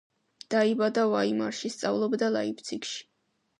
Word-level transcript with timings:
დაიბადა 0.53 1.03
ვაიმარში, 1.11 1.71
სწავლობდა 1.75 2.33
ლაიფციგში. 2.39 3.01